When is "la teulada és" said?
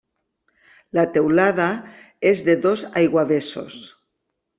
0.97-2.41